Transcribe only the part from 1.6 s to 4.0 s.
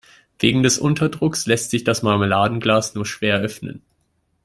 sich das Marmeladenglas nur schwer öffnen.